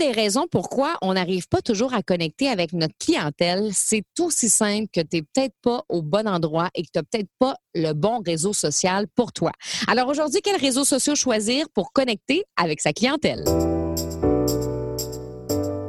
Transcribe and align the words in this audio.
des 0.00 0.12
raisons 0.12 0.46
pourquoi 0.50 0.94
on 1.02 1.12
n'arrive 1.12 1.46
pas 1.46 1.60
toujours 1.60 1.92
à 1.92 2.02
connecter 2.02 2.48
avec 2.48 2.72
notre 2.72 2.94
clientèle, 2.98 3.68
c'est 3.74 4.02
aussi 4.18 4.48
simple 4.48 4.86
que 4.92 5.02
tu 5.02 5.16
n'es 5.16 5.22
peut-être 5.22 5.54
pas 5.62 5.84
au 5.90 6.00
bon 6.00 6.26
endroit 6.26 6.70
et 6.74 6.82
que 6.82 6.88
tu 6.90 6.98
n'as 6.98 7.02
peut-être 7.02 7.28
pas 7.38 7.54
le 7.74 7.92
bon 7.92 8.22
réseau 8.24 8.54
social 8.54 9.06
pour 9.14 9.32
toi. 9.32 9.52
Alors 9.88 10.08
aujourd'hui, 10.08 10.40
quels 10.42 10.58
réseaux 10.58 10.86
sociaux 10.86 11.14
choisir 11.14 11.66
pour 11.74 11.92
connecter 11.92 12.44
avec 12.56 12.80
sa 12.80 12.94
clientèle? 12.94 13.44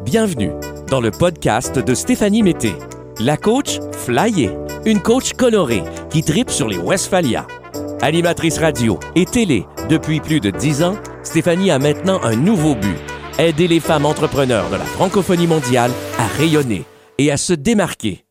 Bienvenue 0.04 0.52
dans 0.90 1.00
le 1.00 1.12
podcast 1.12 1.80
de 1.80 1.96
Stéphanie 1.96 2.44
Mété, 2.44 2.74
la 3.22 3.38
coach 3.38 3.80
flyée, 3.94 4.52
une 4.86 5.02
coach 5.02 5.32
colorée 5.34 5.84
qui 6.10 6.22
tripe 6.22 6.50
sur 6.50 6.68
les 6.68 6.78
Westphalia. 6.78 7.48
Animatrice 8.02 8.58
radio 8.58 9.00
et 9.16 9.26
télé 9.26 9.66
depuis 9.90 10.20
plus 10.20 10.42
de 10.42 10.50
dix 10.50 10.84
ans, 10.84 10.98
Stéphanie 11.24 11.72
a 11.72 11.80
maintenant 11.80 12.20
un 12.24 12.36
nouveau 12.36 12.76
but 12.76 12.98
aider 13.40 13.68
les 13.68 13.80
femmes 13.80 14.06
entrepreneurs 14.06 14.70
de 14.70 14.76
la 14.76 14.86
francophonie 14.86 15.48
mondiale 15.48 15.92
à 16.18 16.28
rayonner 16.28 16.84
et 17.18 17.32
à 17.32 17.38
se 17.38 17.54
démarquer 17.54 18.26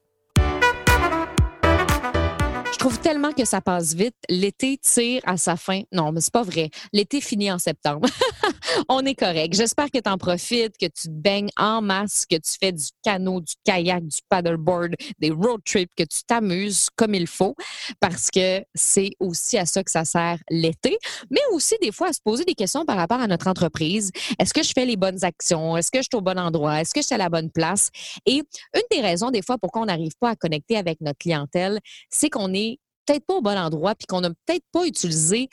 trouve 2.80 2.98
tellement 2.98 3.32
que 3.32 3.44
ça 3.44 3.60
passe 3.60 3.92
vite. 3.92 4.16
L'été 4.30 4.78
tire 4.78 5.20
à 5.26 5.36
sa 5.36 5.56
fin. 5.56 5.82
Non, 5.92 6.12
mais 6.12 6.22
c'est 6.22 6.32
pas 6.32 6.42
vrai. 6.42 6.70
L'été 6.94 7.20
finit 7.20 7.52
en 7.52 7.58
septembre. 7.58 8.08
On 8.88 9.04
est 9.04 9.14
correct. 9.14 9.54
J'espère 9.54 9.90
que 9.90 9.98
tu 9.98 10.08
en 10.08 10.16
profites, 10.16 10.78
que 10.78 10.86
tu 10.86 11.10
baignes 11.10 11.50
en 11.58 11.82
masse, 11.82 12.24
que 12.24 12.36
tu 12.36 12.52
fais 12.58 12.72
du 12.72 12.86
canot, 13.02 13.42
du 13.42 13.52
kayak, 13.64 14.06
du 14.06 14.20
paddleboard, 14.30 14.94
des 15.18 15.30
road 15.30 15.60
trips, 15.62 15.90
que 15.94 16.04
tu 16.04 16.22
t'amuses 16.26 16.88
comme 16.96 17.14
il 17.14 17.26
faut, 17.26 17.54
parce 18.00 18.30
que 18.30 18.64
c'est 18.74 19.10
aussi 19.20 19.58
à 19.58 19.66
ça 19.66 19.84
que 19.84 19.90
ça 19.90 20.06
sert 20.06 20.38
l'été, 20.48 20.96
mais 21.30 21.40
aussi 21.52 21.74
des 21.82 21.92
fois 21.92 22.08
à 22.08 22.12
se 22.14 22.20
poser 22.24 22.44
des 22.46 22.54
questions 22.54 22.86
par 22.86 22.96
rapport 22.96 23.20
à 23.20 23.26
notre 23.26 23.48
entreprise. 23.48 24.10
Est-ce 24.38 24.54
que 24.54 24.62
je 24.62 24.72
fais 24.74 24.86
les 24.86 24.96
bonnes 24.96 25.22
actions? 25.22 25.76
Est-ce 25.76 25.90
que 25.90 25.98
je 25.98 26.08
suis 26.10 26.16
au 26.16 26.22
bon 26.22 26.38
endroit? 26.38 26.80
Est-ce 26.80 26.94
que 26.94 27.02
je 27.02 27.06
suis 27.06 27.14
à 27.14 27.18
la 27.18 27.28
bonne 27.28 27.50
place? 27.50 27.90
Et 28.24 28.36
une 28.36 28.82
des 28.90 29.02
raisons 29.02 29.30
des 29.30 29.42
fois 29.42 29.58
pourquoi 29.58 29.82
on 29.82 29.86
n'arrive 29.86 30.12
pas 30.18 30.30
à 30.30 30.36
connecter 30.36 30.78
avec 30.78 31.02
notre 31.02 31.18
clientèle, 31.18 31.78
c'est 32.08 32.30
qu'on 32.30 32.54
est 32.54 32.69
peut-être 33.10 33.26
pas 33.26 33.34
au 33.34 33.42
bon 33.42 33.58
endroit, 33.58 33.94
puis 33.94 34.06
qu'on 34.06 34.20
n'a 34.20 34.30
peut-être 34.30 34.64
pas 34.72 34.86
utilisé 34.86 35.48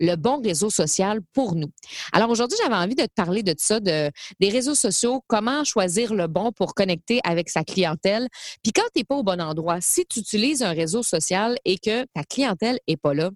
le 0.00 0.16
bon 0.16 0.40
réseau 0.42 0.68
social 0.68 1.20
pour 1.32 1.54
nous. 1.54 1.70
Alors 2.12 2.28
aujourd'hui, 2.30 2.58
j'avais 2.60 2.74
envie 2.74 2.96
de 2.96 3.04
te 3.04 3.14
parler 3.14 3.42
de 3.42 3.54
ça, 3.56 3.78
de, 3.78 4.10
des 4.40 4.48
réseaux 4.48 4.74
sociaux, 4.74 5.22
comment 5.28 5.62
choisir 5.62 6.12
le 6.12 6.26
bon 6.26 6.50
pour 6.50 6.74
connecter 6.74 7.20
avec 7.22 7.48
sa 7.48 7.62
clientèle. 7.62 8.28
Puis 8.64 8.72
quand 8.72 8.82
tu 8.94 9.00
n'es 9.00 9.04
pas 9.04 9.14
au 9.14 9.22
bon 9.22 9.40
endroit, 9.40 9.80
si 9.80 10.04
tu 10.06 10.18
utilises 10.18 10.62
un 10.62 10.72
réseau 10.72 11.04
social 11.04 11.56
et 11.64 11.78
que 11.78 12.04
ta 12.14 12.24
clientèle 12.24 12.80
n'est 12.88 12.96
pas 12.96 13.14
là, 13.14 13.30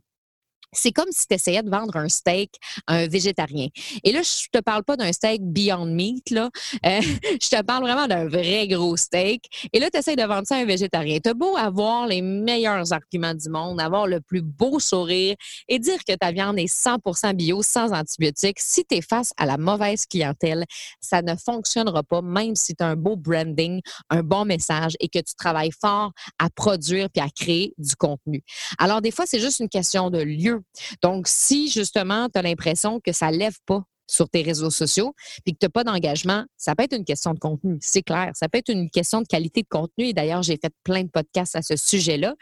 c'est 0.72 0.92
comme 0.92 1.11
si 1.11 1.27
tu 1.27 1.34
essayais 1.34 1.62
de 1.62 1.70
vendre 1.70 1.97
un 1.97 2.09
steak 2.09 2.55
à 2.86 2.97
un 2.97 3.09
végétarien. 3.09 3.69
Et 4.05 4.12
là, 4.12 4.22
je 4.22 4.47
te 4.53 4.62
parle 4.62 4.84
pas 4.84 4.97
d'un 4.97 5.12
steak 5.12 5.42
Beyond 5.42 5.86
Meat, 5.86 6.31
là. 6.31 6.50
Euh, 6.84 7.00
je 7.42 7.48
te 7.48 7.62
parle 7.62 7.83
vraiment 7.83 8.06
d'un 8.06 8.28
vrai 8.28 8.67
gros 8.69 8.97
steak. 8.97 9.44
Et 9.72 9.81
là, 9.81 9.91
tu 9.91 9.98
essaies 9.98 10.17
de 10.17 10.22
vendre 10.22 10.47
ça 10.47 10.56
à 10.56 10.59
un 10.59 10.64
végétarien. 10.64 11.19
Tu 11.22 11.33
beau 11.34 11.56
avoir 11.56 12.06
les 12.06 12.22
meilleurs 12.22 12.92
arguments 12.92 13.34
du 13.34 13.48
monde, 13.48 13.81
avoir 13.81 14.06
le 14.06 14.20
plus 14.20 14.42
beau 14.42 14.78
sourire 14.78 15.34
et 15.69 15.78
dire 15.78 15.98
que 16.06 16.14
ta 16.14 16.33
viande 16.33 16.59
est 16.59 16.72
100% 16.72 17.34
bio, 17.34 17.62
sans 17.62 17.92
antibiotiques. 17.92 18.61
Si 18.61 18.84
tu 18.84 18.97
es 18.97 19.03
face 19.03 19.33
à 19.37 19.47
la 19.47 19.59
mauvaise 19.59 20.06
clientèle, 20.06 20.64
ça 21.00 21.22
ne 21.22 21.34
fonctionnera 21.37 22.03
pas, 22.03 22.22
même 22.22 22.55
si 22.55 22.75
tu 22.75 22.83
as 22.83 22.89
un 22.89 22.97
beau 22.97 23.17
branding, 23.17 23.81
un 24.11 24.22
bon 24.22 24.44
message 24.44 24.94
et 25.00 25.09
que 25.09 25.19
tu 25.19 25.34
travailles 25.34 25.72
fort 25.78 26.12
à 26.39 26.50
produire 26.50 27.09
puis 27.11 27.22
à 27.22 27.28
créer 27.28 27.75
du 27.78 27.94
contenu. 27.97 28.42
Alors, 28.78 29.00
des 29.00 29.11
fois, 29.11 29.27
c'est 29.27 29.41
juste 29.41 29.61
une 29.61 29.69
question 29.69 30.11
de 30.11 30.19
lieu 30.19 30.56
donc, 31.03 31.29
si 31.29 31.71
justement, 31.71 32.29
tu 32.29 32.39
as 32.39 32.43
l'impression 32.43 33.01
que 33.01 33.12
ça 33.12 33.31
ne 33.31 33.37
lève 33.37 33.57
pas 33.67 33.83
sur 34.07 34.29
tes 34.29 34.43
réseaux 34.43 34.71
sociaux, 34.71 35.15
puis 35.45 35.53
que 35.53 35.59
tu 35.59 35.67
n'as 35.67 35.71
pas 35.71 35.85
d'engagement, 35.85 36.45
ça 36.57 36.75
peut 36.75 36.85
être 36.85 36.97
une 36.97 37.05
question 37.05 37.35
de 37.35 37.39
contenu, 37.39 37.77
c'est 37.81 38.03
clair. 38.03 38.31
Ça 38.35 38.49
peut 38.49 38.59
être 38.59 38.69
une 38.69 38.89
question 38.91 39.21
de 39.21 39.27
qualité 39.27 39.62
de 39.62 39.69
contenu. 39.69 40.07
Et 40.07 40.12
d'ailleurs, 40.12 40.43
j'ai 40.43 40.59
fait 40.62 40.73
plein 40.84 41.03
de 41.03 41.11
podcasts 41.11 41.57
à 41.57 41.62
ce 41.62 41.77
sujet-là. 41.77 42.34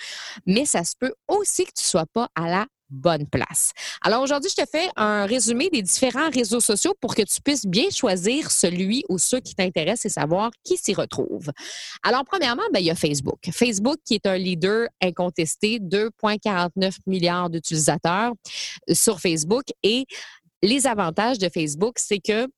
Mais 0.47 0.67
ça 0.67 0.85
se 0.85 0.95
peut 0.99 1.15
aussi 1.29 1.65
que 1.65 1.73
tu 1.75 1.85
ne 1.85 1.89
sois 1.89 2.07
pas 2.13 2.29
à 2.35 2.49
la 2.49 2.67
bonne 2.91 3.27
place. 3.27 3.73
Alors 4.03 4.23
aujourd'hui, 4.23 4.51
je 4.51 4.63
te 4.63 4.69
fais 4.69 4.89
un 4.97 5.27
résumé 5.27 5.71
des 5.71 5.83
différents 5.83 6.31
réseaux 6.31 6.61
sociaux 6.61 6.95
pour 7.01 7.15
que 7.15 7.23
tu 7.23 7.41
puisses 7.41 7.67
bien 7.67 7.91
choisir 7.91 8.51
celui 8.51 9.05
ou 9.09 9.19
ceux 9.19 9.41
qui 9.41 9.55
t'intéressent 9.55 10.07
et 10.07 10.15
savoir 10.15 10.51
qui 10.63 10.77
s'y 10.77 10.95
retrouve. 10.95 11.51
Alors 12.03 12.25
premièrement, 12.25 12.63
ben, 12.73 12.81
il 12.81 12.87
y 12.87 12.91
a 12.91 12.95
Facebook. 12.95 13.39
Facebook 13.53 13.97
qui 14.05 14.15
est 14.15 14.27
un 14.27 14.37
leader 14.37 14.89
incontesté, 15.03 15.79
2,49 15.81 16.97
milliards 17.07 17.51
d'utilisateurs 17.51 18.33
sur 18.93 19.21
Facebook 19.21 19.65
et 19.83 20.07
les 20.63 20.87
avantages 20.87 21.39
de 21.39 21.49
Facebook, 21.49 21.99
c'est 21.99 22.21
que 22.21 22.49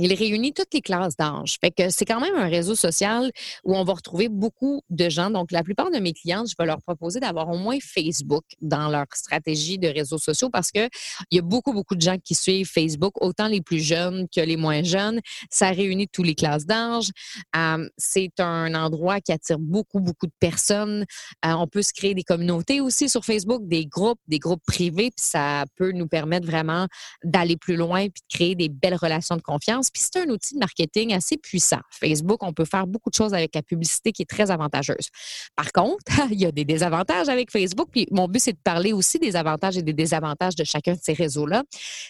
il 0.00 0.14
réunit 0.14 0.52
toutes 0.52 0.72
les 0.72 0.80
classes 0.80 1.16
d'âge. 1.16 1.58
Fait 1.60 1.70
que 1.70 1.90
c'est 1.90 2.06
quand 2.06 2.20
même 2.20 2.34
un 2.34 2.48
réseau 2.48 2.74
social 2.74 3.30
où 3.64 3.76
on 3.76 3.84
va 3.84 3.92
retrouver 3.92 4.28
beaucoup 4.28 4.82
de 4.88 5.08
gens. 5.08 5.30
Donc, 5.30 5.52
la 5.52 5.62
plupart 5.62 5.90
de 5.90 5.98
mes 5.98 6.14
clientes, 6.14 6.48
je 6.48 6.54
vais 6.58 6.66
leur 6.66 6.80
proposer 6.80 7.20
d'avoir 7.20 7.48
au 7.50 7.58
moins 7.58 7.76
Facebook 7.80 8.44
dans 8.62 8.88
leur 8.88 9.06
stratégie 9.12 9.78
de 9.78 9.88
réseaux 9.88 10.18
sociaux 10.18 10.48
parce 10.48 10.70
que 10.72 10.88
il 11.30 11.36
y 11.36 11.38
a 11.38 11.42
beaucoup, 11.42 11.72
beaucoup 11.72 11.94
de 11.94 12.00
gens 12.00 12.16
qui 12.18 12.34
suivent 12.34 12.66
Facebook, 12.66 13.12
autant 13.22 13.48
les 13.48 13.60
plus 13.60 13.80
jeunes 13.80 14.26
que 14.34 14.40
les 14.40 14.56
moins 14.56 14.82
jeunes. 14.82 15.20
Ça 15.50 15.70
réunit 15.70 16.08
toutes 16.08 16.26
les 16.26 16.34
classes 16.34 16.64
d'âge. 16.64 17.10
Euh, 17.54 17.88
c'est 17.98 18.40
un 18.40 18.74
endroit 18.74 19.20
qui 19.20 19.32
attire 19.32 19.58
beaucoup, 19.58 20.00
beaucoup 20.00 20.26
de 20.26 20.32
personnes. 20.40 21.04
Euh, 21.44 21.52
on 21.52 21.66
peut 21.66 21.82
se 21.82 21.92
créer 21.92 22.14
des 22.14 22.22
communautés 22.22 22.80
aussi 22.80 23.08
sur 23.08 23.24
Facebook, 23.24 23.66
des 23.66 23.84
groupes, 23.84 24.20
des 24.28 24.38
groupes 24.38 24.62
privés, 24.66 25.10
puis 25.10 25.24
ça 25.24 25.64
peut 25.76 25.92
nous 25.92 26.08
permettre 26.08 26.46
vraiment 26.46 26.86
d'aller 27.22 27.56
plus 27.56 27.76
loin 27.76 28.08
puis 28.08 28.22
de 28.28 28.34
créer 28.34 28.54
des 28.54 28.68
belles 28.68 28.96
relations 28.96 29.36
de 29.36 29.42
confiance. 29.42 29.89
Puis 29.92 30.02
c'est 30.02 30.20
un 30.20 30.28
outil 30.30 30.54
de 30.54 30.60
marketing 30.60 31.14
assez 31.14 31.36
puissant. 31.36 31.80
Facebook, 31.90 32.42
on 32.42 32.52
peut 32.52 32.64
faire 32.64 32.86
beaucoup 32.86 33.10
de 33.10 33.14
choses 33.14 33.34
avec 33.34 33.54
la 33.54 33.62
publicité 33.62 34.12
qui 34.12 34.22
est 34.22 34.30
très 34.30 34.50
avantageuse. 34.50 35.08
Par 35.56 35.72
contre, 35.72 36.04
il 36.30 36.40
y 36.40 36.46
a 36.46 36.52
des 36.52 36.64
désavantages 36.64 37.28
avec 37.28 37.50
Facebook. 37.50 37.88
Puis 37.90 38.06
mon 38.10 38.28
but, 38.28 38.40
c'est 38.40 38.52
de 38.52 38.58
parler 38.62 38.92
aussi 38.92 39.18
des 39.18 39.36
avantages 39.36 39.76
et 39.76 39.82
des 39.82 39.92
désavantages 39.92 40.56
de 40.56 40.64
chacun 40.64 40.94
de 40.94 41.00
ces 41.02 41.12
réseaux-là. 41.12 41.64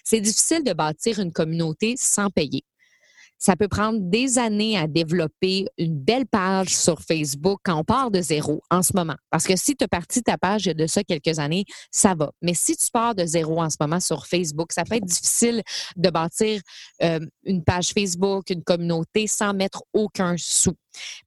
C'est 0.05 0.21
difficile 0.21 0.65
de 0.65 0.73
bâtir 0.73 1.19
une 1.19 1.33
communauté 1.33 1.95
sans 1.97 2.31
payer. 2.31 2.65
Ça 3.41 3.57
peut 3.57 3.69
prendre 3.69 3.99
des 4.01 4.39
années 4.39 4.77
à 4.77 4.87
développer 4.87 5.67
une 5.79 5.99
belle 5.99 6.27
page 6.27 6.77
sur 6.77 7.01
Facebook 7.01 7.59
quand 7.65 7.81
on 7.81 7.85
part 7.85 8.11
de 8.11 8.21
zéro 8.21 8.63
en 8.71 8.83
ce 8.83 8.93
moment. 8.95 9.17
Parce 9.31 9.47
que 9.47 9.57
si 9.57 9.75
tu 9.75 9.85
as 9.85 9.89
parti 9.89 10.23
ta 10.23 10.37
page 10.37 10.67
il 10.67 10.69
y 10.69 10.71
a 10.71 10.75
de 10.75 10.87
ça 10.87 11.03
quelques 11.03 11.39
années, 11.39 11.65
ça 11.91 12.15
va. 12.15 12.33
Mais 12.43 12.53
si 12.53 12.77
tu 12.77 12.91
pars 12.93 13.15
de 13.15 13.25
zéro 13.25 13.63
en 13.63 13.71
ce 13.71 13.77
moment 13.81 13.99
sur 13.99 14.27
Facebook, 14.27 14.73
ça 14.73 14.85
peut 14.85 14.97
être 14.97 15.07
difficile 15.07 15.63
de 15.97 16.11
bâtir 16.11 16.61
euh, 17.03 17.19
une 17.45 17.65
page 17.65 17.93
Facebook, 17.95 18.51
une 18.51 18.63
communauté 18.63 19.27
sans 19.27 19.55
mettre 19.55 19.83
aucun 19.95 20.35
sou 20.37 20.75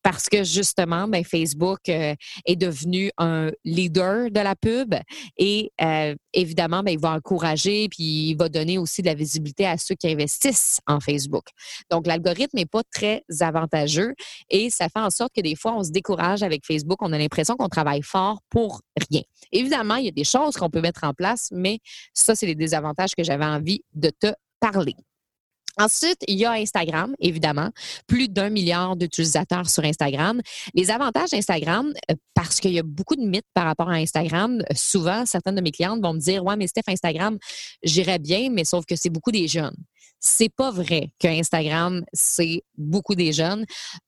parce 0.02 0.30
que 0.30 0.44
justement, 0.44 1.08
ben, 1.08 1.24
Facebook 1.24 1.80
euh, 1.90 2.16
est 2.46 2.56
devenu 2.56 3.12
un 3.18 3.52
leader 3.64 4.30
de 4.32 4.40
la 4.40 4.56
pub 4.56 4.96
et 5.38 5.72
euh, 5.82 6.16
évidemment, 6.34 6.84
ben, 6.84 6.92
il 6.92 7.00
va 7.00 7.12
encourager 7.12 7.88
puis 7.90 8.30
il 8.30 8.36
va 8.36 8.50
donner 8.50 8.78
aussi 8.78 9.02
de 9.02 9.08
la 9.08 9.14
visibilité 9.14 9.66
à 9.66 9.78
ceux 9.78 9.96
qui 9.96 10.08
investissent 10.08 10.80
en 10.88 11.00
Facebook. 11.00 11.46
Donc, 11.90 12.08
l'algorithme 12.08 12.58
n'est 12.58 12.66
pas 12.66 12.84
très 12.92 13.24
avantageux 13.40 14.14
et 14.50 14.70
ça 14.70 14.90
fait 14.90 15.00
en 15.00 15.10
sorte 15.10 15.34
que 15.36 15.42
des 15.42 15.56
fois, 15.56 15.76
on 15.76 15.84
se 15.84 15.92
décourage 15.92 16.44
avec 16.44 16.66
Facebook. 16.66 17.02
On 17.02 17.14
a 17.14 17.18
l'impression 17.18 17.56
qu'on 17.56 17.70
travaille 17.70 18.02
fort 18.02 18.40
pour 18.50 18.82
rien. 19.10 19.22
Évidemment, 19.52 19.96
il 19.96 20.06
y 20.06 20.10
a 20.10 20.12
des 20.12 20.24
choses 20.24 20.56
qu'on 20.56 20.70
peut 20.70 20.82
mettre 20.82 21.04
en 21.04 21.14
place, 21.14 21.50
mais 21.52 21.80
ça, 22.14 22.36
c'est 22.36 22.46
les 22.46 22.56
désavantages 22.56 23.16
que 23.16 23.24
j'avais 23.24 23.46
envie 23.46 23.82
de 23.94 24.10
te 24.10 24.34
parler. 24.60 24.96
Ensuite, 25.78 26.20
il 26.28 26.38
y 26.38 26.46
a 26.46 26.52
Instagram, 26.52 27.16
évidemment. 27.20 27.70
Plus 28.08 28.30
d'un 28.30 28.50
milliard 28.50 28.96
d'utilisateurs 28.96 29.70
sur 29.70 29.84
Instagram. 29.84 30.40
Les 30.76 30.92
avantages 30.92 31.32
d'Instagram, 31.32 31.92
euh, 32.12 32.16
parce 32.36 32.60
qu'il 32.60 32.74
y 32.74 32.80
a 32.80 32.84
beaucoup 32.84 33.16
de 33.16 33.26
mythes 33.26 33.48
par 33.54 33.66
rapport 33.66 33.90
à 33.90 33.96
Instagram, 33.96 34.62
souvent, 34.76 35.26
certaines 35.26 35.56
de 35.56 35.62
mes 35.62 35.72
clientes 35.72 36.02
vont 36.02 36.14
me 36.14 36.20
dire 36.20 36.44
Ouais, 36.44 36.56
mais 36.56 36.68
Steph, 36.68 36.84
Instagram, 36.88 37.38
j'irais 37.84 38.20
bien, 38.20 38.50
mais 38.52 38.66
sauf 38.66 38.86
que 38.86 38.96
c'est 38.96 39.10
beaucoup 39.10 39.32
des 39.32 39.48
jeunes. 39.48 39.76
C'est 40.20 40.50
pas 40.50 40.72
vrai 40.72 41.10
que 41.20 41.28
Instagram, 41.28 42.04
c'est 42.14 42.62
beaucoup 42.78 43.16
des 43.16 43.34
jeunes. 43.34 43.66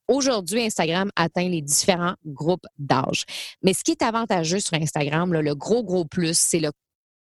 Aujourd'hui, 0.08 0.62
Instagram 0.62 1.10
atteint 1.16 1.50
les 1.50 1.62
différents 1.62 2.16
groupes 2.26 2.66
d'âge. 2.78 3.26
Mais 3.64 3.74
ce 3.74 3.84
qui 3.84 3.92
est 3.92 4.02
avantageux 4.02 4.60
sur 4.60 4.76
Instagram, 4.76 5.34
le 5.34 5.56
gros, 5.56 5.84
gros 5.84 6.06
plus, 6.06 6.38
c'est 6.38 6.60
le 6.60 6.72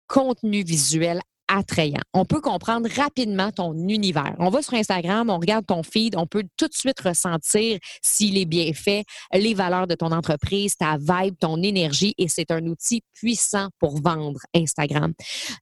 contenu 0.08 0.62
visuel 0.62 1.22
On 2.14 2.24
peut 2.24 2.40
comprendre 2.40 2.88
rapidement 2.96 3.50
ton 3.50 3.74
univers. 3.88 4.34
On 4.38 4.50
va 4.50 4.62
sur 4.62 4.74
Instagram, 4.74 5.30
on 5.30 5.38
regarde 5.38 5.66
ton 5.66 5.82
feed, 5.82 6.16
on 6.16 6.26
peut 6.26 6.44
tout 6.56 6.68
de 6.68 6.74
suite 6.74 7.00
ressentir 7.00 7.78
s'il 8.02 8.38
est 8.38 8.44
bien 8.44 8.72
fait, 8.72 9.04
les 9.32 9.54
valeurs 9.54 9.86
de 9.86 9.94
ton 9.94 10.12
entreprise, 10.12 10.76
ta 10.76 10.96
vibe, 10.96 11.34
ton 11.38 11.62
énergie 11.62 12.14
et 12.18 12.28
c'est 12.28 12.50
un 12.50 12.66
outil 12.66 13.02
puissant 13.12 13.68
pour 13.78 14.00
vendre 14.00 14.40
Instagram. 14.54 15.12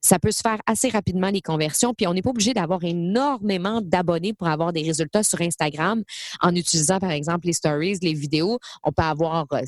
Ça 0.01 0.19
peut 0.19 0.31
se 0.31 0.41
faire 0.41 0.59
assez 0.67 0.89
rapidement 0.89 1.31
les 1.31 1.43
conversions 1.43 1.95
puis 1.95 2.07
on 2.07 2.15
n'est 2.15 2.23
pas 2.23 2.31
obligé 2.31 2.55
d'avoir 2.55 2.85
énormément 2.85 3.81
d'abonnés 3.83 4.33
pour 4.33 4.49
avoir 4.49 4.73
des 4.73 4.83
résultats 4.83 5.23
sur 5.23 5.41
Instagram 5.41 6.03
en 6.41 6.55
utilisant 6.55 6.99
par 6.99 7.11
exemple 7.11 7.47
les 7.47 7.53
stories, 7.53 7.99
les 8.03 8.15
vidéos. 8.15 8.59
On 8.83 8.93
peut 8.93 9.03
avoir 9.03 9.47
euh, 9.53 9.63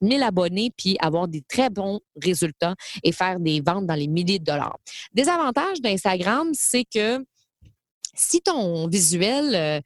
1000 0.00 0.22
abonnés 0.22 0.70
puis 0.76 0.96
avoir 1.00 1.28
des 1.28 1.42
très 1.42 1.70
bons 1.70 2.00
résultats 2.22 2.74
et 3.02 3.12
faire 3.12 3.40
des 3.40 3.60
ventes 3.60 3.86
dans 3.86 3.94
les 3.94 4.08
milliers 4.08 4.38
de 4.38 4.44
dollars. 4.44 4.78
Des 5.12 5.28
avantages 5.28 5.80
d'Instagram, 5.80 6.50
c'est 6.52 6.84
que 6.84 7.24
Si 8.18 8.40
ton 8.40 8.88
visuel 8.88 9.54
euh, 9.54 9.80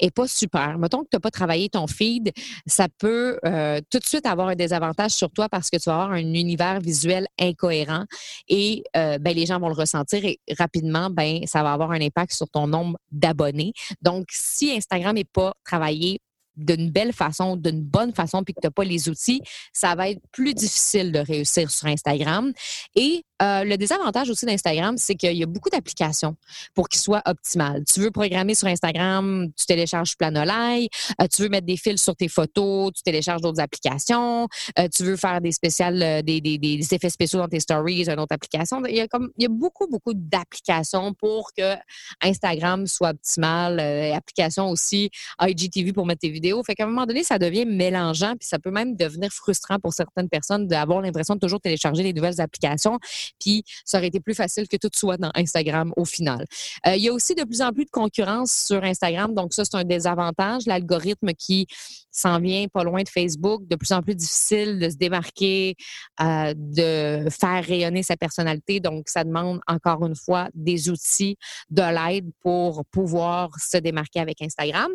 est 0.00 0.10
pas 0.10 0.26
super. 0.26 0.78
Mettons 0.78 1.02
que 1.02 1.08
tu 1.10 1.16
n'as 1.16 1.20
pas 1.20 1.30
travaillé 1.30 1.68
ton 1.68 1.86
feed, 1.86 2.32
ça 2.66 2.86
peut 2.98 3.38
euh, 3.44 3.80
tout 3.90 3.98
de 3.98 4.04
suite 4.04 4.26
avoir 4.26 4.48
un 4.48 4.54
désavantage 4.54 5.12
sur 5.12 5.30
toi 5.30 5.48
parce 5.48 5.70
que 5.70 5.76
tu 5.76 5.84
vas 5.84 5.94
avoir 5.94 6.12
un 6.12 6.34
univers 6.34 6.80
visuel 6.80 7.26
incohérent 7.38 8.04
et 8.48 8.84
euh, 8.96 9.18
ben, 9.18 9.34
les 9.34 9.46
gens 9.46 9.58
vont 9.58 9.68
le 9.68 9.74
ressentir 9.74 10.24
et 10.24 10.40
rapidement, 10.58 11.10
ben, 11.10 11.40
ça 11.46 11.62
va 11.62 11.72
avoir 11.72 11.90
un 11.90 12.00
impact 12.00 12.32
sur 12.32 12.48
ton 12.48 12.66
nombre 12.66 12.98
d'abonnés. 13.10 13.72
Donc, 14.02 14.26
si 14.30 14.70
Instagram 14.70 15.14
n'est 15.14 15.24
pas 15.24 15.54
travaillé 15.64 16.20
d'une 16.58 16.90
belle 16.90 17.12
façon, 17.12 17.56
d'une 17.56 17.82
bonne 17.82 18.12
façon, 18.12 18.42
puis 18.42 18.54
que 18.54 18.60
tu 18.60 18.66
n'as 18.66 18.72
pas 18.72 18.84
les 18.84 19.08
outils, 19.08 19.40
ça 19.72 19.94
va 19.94 20.10
être 20.10 20.20
plus 20.32 20.54
difficile 20.54 21.12
de 21.12 21.20
réussir 21.20 21.70
sur 21.70 21.86
Instagram. 21.86 22.52
Et 22.94 23.24
euh, 23.40 23.64
le 23.64 23.76
désavantage 23.76 24.30
aussi 24.30 24.46
d'Instagram, 24.46 24.96
c'est 24.98 25.14
qu'il 25.14 25.36
y 25.36 25.42
a 25.42 25.46
beaucoup 25.46 25.70
d'applications 25.70 26.36
pour 26.74 26.88
qu'il 26.88 27.00
soit 27.00 27.22
optimal. 27.26 27.84
Tu 27.84 28.00
veux 28.00 28.10
programmer 28.10 28.54
sur 28.54 28.68
Instagram, 28.68 29.48
tu 29.56 29.66
télécharges 29.66 30.16
Planolai. 30.16 30.88
Euh, 31.20 31.26
tu 31.32 31.42
veux 31.42 31.48
mettre 31.48 31.66
des 31.66 31.76
fils 31.76 32.02
sur 32.02 32.16
tes 32.16 32.28
photos, 32.28 32.92
tu 32.92 33.02
télécharges 33.02 33.40
d'autres 33.40 33.60
applications. 33.60 34.48
Euh, 34.78 34.88
tu 34.88 35.04
veux 35.04 35.16
faire 35.16 35.40
des 35.40 35.52
spéciales, 35.52 36.22
des, 36.24 36.78
effets 36.92 37.10
spéciaux 37.10 37.38
dans 37.38 37.48
tes 37.48 37.60
stories, 37.60 38.08
une 38.08 38.20
autre 38.20 38.34
application. 38.34 38.82
Il 38.86 38.96
y 38.96 39.00
a, 39.00 39.08
comme, 39.08 39.30
il 39.36 39.44
y 39.44 39.46
a 39.46 39.50
beaucoup, 39.50 39.86
beaucoup 39.86 40.14
d'applications 40.14 41.14
pour 41.14 41.52
que 41.56 41.74
Instagram 42.22 42.86
soit 42.86 43.10
optimal. 43.10 43.80
applications 43.80 44.68
aussi, 44.68 45.10
IGTV 45.40 45.92
pour 45.92 46.06
mettre 46.06 46.20
tes 46.20 46.30
vidéos. 46.30 46.62
Fait 46.64 46.74
qu'à 46.74 46.84
un 46.84 46.88
moment 46.88 47.06
donné, 47.06 47.22
ça 47.22 47.38
devient 47.38 47.66
mélangeant, 47.66 48.34
puis 48.38 48.48
ça 48.48 48.58
peut 48.58 48.70
même 48.70 48.96
devenir 48.96 49.30
frustrant 49.30 49.78
pour 49.78 49.92
certaines 49.92 50.28
personnes 50.28 50.66
d'avoir 50.66 51.00
l'impression 51.00 51.34
de 51.34 51.40
toujours 51.40 51.60
télécharger 51.60 52.02
les 52.02 52.12
nouvelles 52.12 52.40
applications 52.40 52.98
puis 53.38 53.64
ça 53.84 53.98
aurait 53.98 54.08
été 54.08 54.20
plus 54.20 54.34
facile 54.34 54.68
que 54.68 54.76
tout 54.76 54.90
soit 54.94 55.16
dans 55.16 55.30
Instagram 55.34 55.92
au 55.96 56.04
final. 56.04 56.44
Euh, 56.86 56.96
il 56.96 57.02
y 57.02 57.08
a 57.08 57.12
aussi 57.12 57.34
de 57.34 57.44
plus 57.44 57.62
en 57.62 57.72
plus 57.72 57.84
de 57.84 57.90
concurrence 57.90 58.52
sur 58.52 58.82
Instagram, 58.84 59.34
donc 59.34 59.54
ça, 59.54 59.64
c'est 59.64 59.76
un 59.76 59.84
désavantage. 59.84 60.66
L'algorithme 60.66 61.32
qui 61.34 61.66
s'en 62.10 62.40
vient 62.40 62.66
pas 62.68 62.84
loin 62.84 63.02
de 63.02 63.08
Facebook, 63.08 63.66
de 63.68 63.76
plus 63.76 63.92
en 63.92 64.02
plus 64.02 64.14
difficile 64.14 64.78
de 64.78 64.88
se 64.88 64.96
démarquer, 64.96 65.76
euh, 66.20 66.52
de 66.56 67.28
faire 67.30 67.64
rayonner 67.64 68.02
sa 68.02 68.16
personnalité. 68.16 68.80
Donc, 68.80 69.08
ça 69.08 69.24
demande 69.24 69.60
encore 69.66 70.04
une 70.06 70.16
fois 70.16 70.48
des 70.54 70.90
outils, 70.90 71.36
de 71.70 71.82
l'aide 71.82 72.30
pour 72.40 72.84
pouvoir 72.86 73.50
se 73.58 73.78
démarquer 73.78 74.20
avec 74.20 74.42
Instagram. 74.42 74.90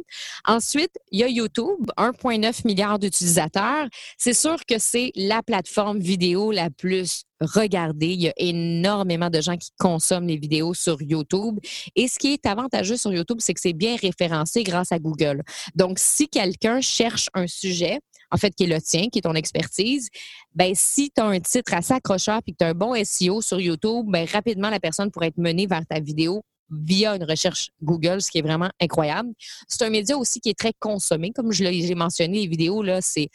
Ensuite, 0.46 0.92
il 1.12 1.20
y 1.20 1.24
a 1.24 1.28
YouTube, 1.28 1.92
1,9 1.98 2.66
milliard 2.66 3.00
d'utilisateurs. 3.00 3.88
C'est 4.18 4.34
sûr 4.34 4.58
que 4.66 4.78
c'est 4.78 5.12
la 5.16 5.42
plateforme 5.44 6.00
vidéo 6.00 6.52
la 6.52 6.70
plus 6.70 7.24
regardée. 7.42 8.14
Il 8.14 8.22
y 8.22 8.30
a 8.30 8.34
énormément 8.38 9.30
de 9.30 9.42
gens 9.42 9.58
qui 9.58 9.72
consomment 9.78 10.28
les 10.28 10.38
vidéos 10.38 10.74
sur 10.74 11.02
YouTube. 11.02 11.60
Et 11.96 12.08
ce 12.08 12.18
qui 12.20 12.34
est 12.34 12.46
avantageux 12.46 12.98
sur 12.98 13.14
YouTube, 13.14 13.38
c'est 13.40 13.54
que 13.54 13.60
c'est 13.60 13.74
bien 13.74 13.96
référencé 13.96 14.64
grâce 14.64 14.92
à 14.92 15.00
Google. 15.00 15.44
Donc, 15.76 16.00
si 16.00 16.28
quelqu'un 16.28 16.82
cherche 16.82 17.30
un 17.34 17.48
sujet, 17.48 18.00
en 18.32 18.38
fait, 18.38 18.54
qui 18.56 18.66
le 18.66 18.82
tien, 18.82 19.10
qui 19.12 19.20
est 19.20 19.24
ton 19.24 19.36
expertise, 19.36 20.10
ben 20.56 20.74
si 20.74 21.12
tu 21.12 21.22
as 21.22 21.26
un 21.26 21.40
titre 21.40 21.74
assez 21.74 21.94
accrocheur 21.94 22.42
et 22.48 22.52
que 22.52 22.58
tu 22.58 22.66
as 22.66 22.70
un 22.70 22.74
bon 22.74 22.96
SEO 23.04 23.42
sur 23.42 23.60
YouTube, 23.60 24.08
ben 24.08 24.28
rapidement, 24.32 24.70
la 24.70 24.80
personne 24.80 25.12
pourrait 25.12 25.28
être 25.28 25.38
menée 25.38 25.68
vers 25.68 25.86
ta 25.86 26.00
vidéo 26.00 26.44
via 26.70 27.16
une 27.16 27.24
recherche 27.24 27.70
Google, 27.82 28.22
ce 28.22 28.32
qui 28.32 28.40
est 28.40 28.42
vraiment 28.42 28.70
incroyable. 28.82 29.30
C'est 29.68 29.84
un 29.84 29.90
média 29.90 30.18
aussi 30.18 30.40
qui 30.40 30.50
est 30.50 30.58
très 30.58 30.74
consommé. 30.80 31.32
Comme 31.32 31.52
je 31.52 31.64
l'ai 31.64 31.96
mentionné, 31.96 32.42
les 32.42 32.48
vidéos, 32.48 32.84
là, 32.84 33.00
c'est, 33.02 33.30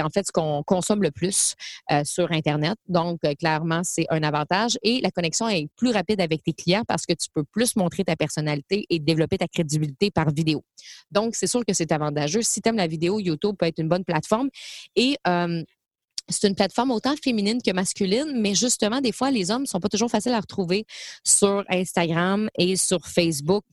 en 0.00 0.10
fait 0.10 0.26
ce 0.26 0.32
qu'on 0.32 0.62
consomme 0.64 1.02
le 1.02 1.10
plus 1.10 1.54
euh, 1.90 2.02
sur 2.04 2.30
Internet. 2.32 2.76
Donc, 2.88 3.20
euh, 3.24 3.34
clairement, 3.34 3.82
c'est 3.84 4.06
un 4.10 4.22
avantage. 4.22 4.78
Et 4.82 5.00
la 5.00 5.10
connexion 5.10 5.48
est 5.48 5.68
plus 5.76 5.90
rapide 5.90 6.20
avec 6.20 6.42
tes 6.42 6.52
clients 6.52 6.84
parce 6.86 7.06
que 7.06 7.12
tu 7.12 7.28
peux 7.32 7.44
plus 7.44 7.76
montrer 7.76 8.04
ta 8.04 8.16
personnalité 8.16 8.86
et 8.90 8.98
développer 8.98 9.38
ta 9.38 9.48
crédibilité 9.48 10.10
par 10.10 10.30
vidéo. 10.30 10.62
Donc, 11.10 11.34
c'est 11.34 11.46
sûr 11.46 11.64
que 11.64 11.72
c'est 11.72 11.92
avantageux. 11.92 12.42
Si 12.42 12.60
tu 12.60 12.68
aimes 12.68 12.76
la 12.76 12.86
vidéo, 12.86 13.18
YouTube 13.18 13.56
peut 13.58 13.66
être 13.66 13.78
une 13.78 13.88
bonne 13.88 14.04
plateforme. 14.04 14.48
Et 14.96 15.16
euh, 15.26 15.62
c'est 16.28 16.48
une 16.48 16.54
plateforme 16.54 16.90
autant 16.90 17.14
féminine 17.22 17.60
que 17.62 17.72
masculine, 17.72 18.40
mais 18.40 18.54
justement, 18.54 19.00
des 19.00 19.12
fois, 19.12 19.30
les 19.30 19.50
hommes 19.50 19.62
ne 19.62 19.66
sont 19.66 19.80
pas 19.80 19.88
toujours 19.88 20.10
faciles 20.10 20.32
à 20.32 20.40
retrouver 20.40 20.84
sur 21.24 21.64
Instagram 21.68 22.48
et 22.58 22.76
sur 22.76 23.06
Facebook. 23.06 23.64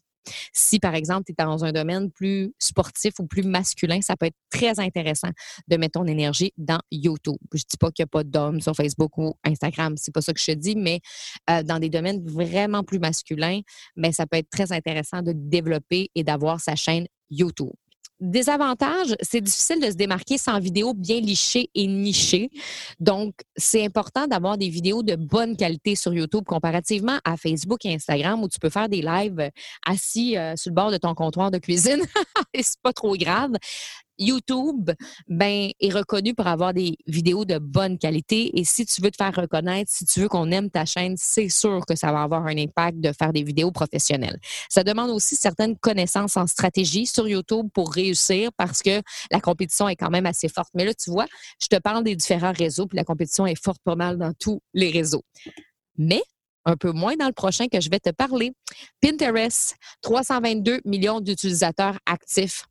Si, 0.54 0.80
par 0.80 0.96
exemple, 0.96 1.25
tu 1.25 1.34
es 1.34 1.44
dans 1.44 1.63
un 1.66 1.72
domaine 1.72 2.12
plus 2.12 2.52
sportif 2.57 3.13
ou 3.19 3.28
plus 3.28 3.44
masculin, 3.44 4.02
ça 4.02 4.16
peut 4.16 4.25
être 4.25 4.38
très 4.50 4.80
intéressant 4.80 5.30
de 5.68 5.78
mettre 5.78 6.00
ton 6.00 6.07
énergie 6.07 6.52
dans 6.57 6.80
YouTube. 6.92 7.38
Je 7.54 7.60
ne 7.60 7.63
dis 7.69 7.78
pas 7.80 7.92
qu'il 7.92 8.04
n'y 8.04 8.07
a 8.07 8.12
pas 8.12 8.24
d'hommes 8.24 8.60
sur 8.60 8.75
Facebook 8.75 9.18
ou 9.18 9.36
Instagram, 9.44 9.96
c'est 9.98 10.13
pas 10.13 10.22
ça 10.22 10.34
que 10.34 10.40
je 10.40 10.48
te 10.48 10.51
dis, 10.51 10.75
mais 10.75 11.00
euh, 11.50 11.62
dans 11.62 11.80
des 11.80 11.90
domaines 11.90 12.25
vraiment 12.28 12.84
plus 12.84 13.00
masculins, 13.00 13.62
mais 13.96 14.12
ça 14.12 14.25
peut 14.25 14.38
être 14.38 14.50
très 14.50 14.72
intéressant 14.72 15.22
de 15.22 15.34
développer 15.36 16.10
et 16.16 16.24
d'avoir 16.24 16.60
sa 16.60 16.75
chaîne 16.75 17.06
YouTube. 17.30 17.74
Désavantage, 18.22 19.14
c'est 19.22 19.42
difficile 19.42 19.82
de 19.82 19.88
se 19.88 19.96
démarquer 19.96 20.38
sans 20.38 20.58
vidéo 20.60 20.94
bien 20.94 21.20
lichée 21.20 21.70
et 21.76 21.86
nichée. 21.86 22.50
Donc, 23.00 23.34
c'est 23.58 23.84
important 23.84 24.26
d'avoir 24.26 24.58
des 24.58 24.70
vidéos 24.70 25.04
de 25.04 25.18
bonne 25.18 25.58
qualité 25.58 25.96
sur 25.96 26.14
YouTube 26.14 26.46
comparativement 26.46 27.20
à 27.26 27.36
Facebook 27.36 27.86
et 27.86 27.94
Instagram 27.94 28.42
où 28.42 28.48
tu 28.48 28.58
peux 28.58 28.70
faire 28.70 28.88
des 28.88 29.02
lives 29.02 29.50
assis 29.86 30.38
euh, 30.38 30.56
sur 30.56 30.72
le 30.72 30.76
bord 30.76 30.92
de 30.92 30.98
ton 30.98 31.14
comptoir 31.14 31.52
de 31.52 31.58
cuisine 31.58 32.02
et 32.54 32.64
c'est 32.64 32.80
pas 32.82 32.94
trop 32.94 33.18
grave. 33.18 33.52
YouTube 34.18 34.92
ben, 35.28 35.70
est 35.80 35.94
reconnu 35.94 36.34
pour 36.34 36.48
avoir 36.48 36.74
des 36.74 36.98
vidéos 37.08 37.46
de 37.46 37.58
bonne 37.58 37.98
qualité. 37.98 38.60
Et 38.60 38.64
si 38.64 38.86
tu 38.86 39.02
veux 39.02 39.12
te 39.12 39.18
faire 39.18 39.34
reconnaître, 39.36 39.92
si 39.92 40.06
tu 40.06 40.22
veux 40.22 40.28
qu'on 40.28 40.52
aime 40.52 40.70
ta 40.70 40.86
chaîne, 40.86 41.16
c'est 41.18 41.50
sûr 41.50 41.86
que 41.86 41.96
ça 41.96 42.12
va 42.12 42.24
avoir 42.24 42.46
un 42.46 42.58
impact 42.58 43.00
de 43.00 43.12
faire 43.12 43.34
des 43.34 43.44
vidéos 43.44 43.72
professionnelles. 43.72 44.40
Ça 44.70 44.84
demande 44.84 45.10
aussi 45.10 45.36
certaines 45.36 45.78
connaissances 45.78 46.38
en 46.38 46.48
stratégie 46.48 47.06
sur 47.06 47.28
YouTube 47.28 47.68
pour 47.74 47.92
réussir 47.92 48.52
parce 48.58 48.82
que 48.82 49.02
la 49.32 49.40
compétition 49.40 49.88
est 49.90 49.96
quand 49.96 50.10
même 50.10 50.26
assez 50.26 50.50
forte. 50.50 50.70
Mais 50.74 50.86
là, 50.86 50.94
tu 50.94 51.10
vois, 51.10 51.26
je 51.62 51.68
te 51.68 51.78
parle 51.78 52.04
des 52.04 52.16
différents 52.16 52.54
réseaux, 52.54 52.88
puis 52.88 52.98
la 52.98 53.04
compétition 53.04 53.46
est 53.46 53.62
forte 53.62 53.82
pas 53.84 53.96
mal 53.96 54.18
dans 54.18 54.34
tous 54.34 54.62
les 54.74 54.92
réseaux. 54.92 55.24
Mais 55.98 56.22
un 56.66 56.76
peu 56.76 56.92
moins 56.92 57.16
dans 57.16 57.28
le 57.28 57.34
prochain 57.34 57.68
que 57.68 57.80
je 57.80 57.90
vais 57.90 58.00
te 58.00 58.10
parler. 58.10 58.54
Pinterest, 59.02 59.76
322 60.02 60.82
millions 60.84 61.22
d'utilisateurs 61.22 61.98
actifs 62.06 62.66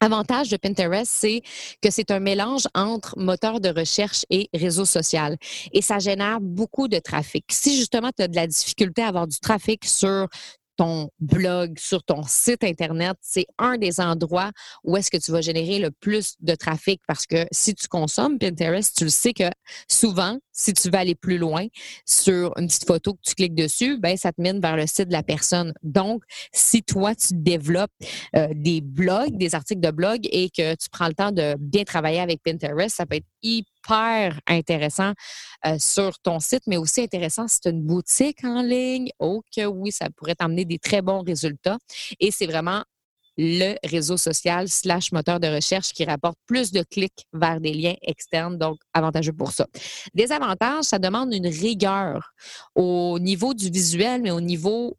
Avantage 0.00 0.48
de 0.48 0.56
Pinterest, 0.56 1.10
c'est 1.12 1.42
que 1.82 1.90
c'est 1.90 2.10
un 2.10 2.20
mélange 2.20 2.68
entre 2.74 3.18
moteur 3.18 3.60
de 3.60 3.68
recherche 3.68 4.24
et 4.30 4.48
réseau 4.54 4.84
social. 4.84 5.36
Et 5.72 5.82
ça 5.82 5.98
génère 5.98 6.40
beaucoup 6.40 6.86
de 6.88 6.98
trafic. 6.98 7.44
Si 7.50 7.76
justement 7.76 8.10
tu 8.16 8.22
as 8.22 8.28
de 8.28 8.36
la 8.36 8.46
difficulté 8.46 9.02
à 9.02 9.08
avoir 9.08 9.26
du 9.26 9.38
trafic 9.40 9.84
sur 9.84 10.28
ton 10.78 11.10
blog, 11.18 11.76
sur 11.78 12.02
ton 12.04 12.22
site 12.22 12.62
Internet, 12.64 13.16
c'est 13.20 13.46
un 13.58 13.76
des 13.76 14.00
endroits 14.00 14.52
où 14.84 14.96
est-ce 14.96 15.10
que 15.10 15.16
tu 15.16 15.32
vas 15.32 15.40
générer 15.40 15.80
le 15.80 15.90
plus 15.90 16.36
de 16.40 16.54
trafic 16.54 17.02
parce 17.06 17.26
que 17.26 17.46
si 17.50 17.74
tu 17.74 17.88
consommes 17.88 18.38
Pinterest, 18.38 18.96
tu 18.96 19.04
le 19.04 19.10
sais 19.10 19.34
que 19.34 19.50
souvent, 19.88 20.38
si 20.52 20.72
tu 20.72 20.88
veux 20.88 20.94
aller 20.96 21.16
plus 21.16 21.36
loin 21.36 21.66
sur 22.06 22.52
une 22.56 22.68
petite 22.68 22.86
photo 22.86 23.14
que 23.14 23.20
tu 23.26 23.34
cliques 23.34 23.54
dessus, 23.56 23.98
ben 23.98 24.16
ça 24.16 24.32
te 24.32 24.40
mène 24.40 24.60
vers 24.60 24.76
le 24.76 24.86
site 24.86 25.08
de 25.08 25.12
la 25.12 25.24
personne. 25.24 25.74
Donc, 25.82 26.22
si 26.52 26.82
toi, 26.82 27.14
tu 27.14 27.34
développes 27.34 27.90
euh, 28.36 28.48
des 28.54 28.80
blogs, 28.80 29.36
des 29.36 29.54
articles 29.56 29.80
de 29.80 29.90
blog 29.90 30.20
et 30.30 30.48
que 30.48 30.74
tu 30.76 30.88
prends 30.90 31.08
le 31.08 31.14
temps 31.14 31.32
de 31.32 31.56
bien 31.58 31.84
travailler 31.84 32.20
avec 32.20 32.40
Pinterest, 32.42 32.94
ça 32.94 33.04
peut 33.04 33.16
être 33.16 33.26
hyper 33.42 33.77
intéressant 34.46 35.12
euh, 35.66 35.76
sur 35.78 36.18
ton 36.20 36.40
site, 36.40 36.62
mais 36.66 36.76
aussi 36.76 37.02
intéressant 37.02 37.48
si 37.48 37.60
tu 37.60 37.70
une 37.70 37.82
boutique 37.82 38.44
en 38.44 38.62
ligne. 38.62 39.10
Oh 39.18 39.42
que 39.54 39.66
oui, 39.66 39.92
ça 39.92 40.08
pourrait 40.16 40.34
t'amener 40.34 40.64
des 40.64 40.78
très 40.78 41.02
bons 41.02 41.22
résultats. 41.22 41.78
Et 42.20 42.30
c'est 42.30 42.46
vraiment 42.46 42.84
le 43.38 43.76
réseau 43.86 44.16
social 44.16 44.68
slash 44.68 45.12
moteur 45.12 45.38
de 45.38 45.46
recherche 45.46 45.92
qui 45.92 46.04
rapporte 46.04 46.36
plus 46.46 46.72
de 46.72 46.82
clics 46.82 47.26
vers 47.32 47.60
des 47.60 47.72
liens 47.72 47.94
externes, 48.02 48.58
donc 48.58 48.78
avantageux 48.92 49.32
pour 49.32 49.52
ça. 49.52 49.66
Des 50.12 50.32
avantages, 50.32 50.84
ça 50.84 50.98
demande 50.98 51.32
une 51.32 51.46
rigueur 51.46 52.32
au 52.74 53.18
niveau 53.20 53.54
du 53.54 53.70
visuel, 53.70 54.22
mais 54.22 54.32
au 54.32 54.40
niveau 54.40 54.96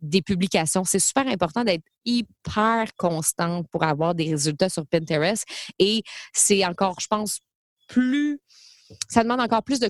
des 0.00 0.22
publications. 0.22 0.84
C'est 0.84 1.00
super 1.00 1.26
important 1.26 1.64
d'être 1.64 1.84
hyper 2.04 2.94
constant 2.96 3.64
pour 3.64 3.82
avoir 3.82 4.14
des 4.14 4.30
résultats 4.30 4.68
sur 4.68 4.86
Pinterest. 4.86 5.44
Et 5.78 6.02
c'est 6.32 6.64
encore, 6.64 7.00
je 7.00 7.06
pense, 7.06 7.40
plus, 7.86 8.40
ça 9.08 9.22
demande 9.22 9.40
encore 9.40 9.62
plus 9.62 9.80
de 9.80 9.88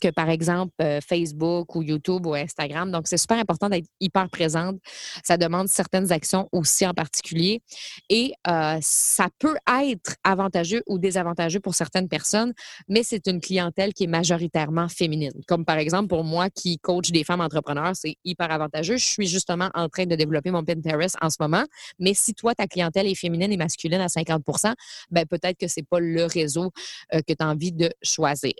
que, 0.00 0.10
par 0.10 0.30
exemple, 0.30 0.72
euh, 0.80 1.00
Facebook 1.00 1.74
ou 1.74 1.82
YouTube 1.82 2.26
ou 2.26 2.34
Instagram. 2.34 2.90
Donc, 2.90 3.08
c'est 3.08 3.16
super 3.16 3.38
important 3.38 3.68
d'être 3.68 3.88
hyper 4.00 4.28
présente. 4.30 4.76
Ça 5.24 5.36
demande 5.36 5.68
certaines 5.68 6.12
actions 6.12 6.48
aussi 6.52 6.86
en 6.86 6.94
particulier. 6.94 7.62
Et 8.08 8.32
euh, 8.48 8.78
ça 8.80 9.28
peut 9.38 9.56
être 9.82 10.14
avantageux 10.22 10.82
ou 10.86 10.98
désavantageux 10.98 11.60
pour 11.60 11.74
certaines 11.74 12.08
personnes, 12.08 12.52
mais 12.88 13.02
c'est 13.02 13.26
une 13.26 13.40
clientèle 13.40 13.92
qui 13.92 14.04
est 14.04 14.08
majoritairement 14.08 14.88
féminine. 14.88 15.32
Comme 15.48 15.64
par 15.64 15.78
exemple, 15.78 16.08
pour 16.08 16.22
moi 16.22 16.48
qui 16.48 16.78
coach 16.78 17.10
des 17.10 17.24
femmes 17.24 17.40
entrepreneurs, 17.40 17.92
c'est 17.94 18.16
hyper 18.24 18.50
avantageux. 18.50 18.96
Je 18.96 19.06
suis 19.06 19.26
justement 19.26 19.70
en 19.74 19.88
train 19.88 20.06
de 20.06 20.14
développer 20.14 20.50
mon 20.50 20.64
Pinterest 20.64 21.16
en 21.20 21.30
ce 21.30 21.36
moment. 21.40 21.64
Mais 21.98 22.14
si 22.14 22.34
toi, 22.34 22.54
ta 22.54 22.66
clientèle 22.66 23.06
est 23.06 23.14
féminine 23.14 23.52
et 23.52 23.56
masculine 23.56 24.00
à 24.00 24.06
50% 24.06 24.74
ben 25.10 25.26
peut-être 25.26 25.58
que 25.58 25.68
c'est 25.68 25.86
pas 25.86 26.00
le 26.00 26.24
réseau 26.24 26.72
euh, 27.14 27.20
que 27.26 27.32
tu 27.32 27.42
as 27.42 27.48
envie 27.48 27.72
de 27.72 27.90
choisir. 28.02 28.54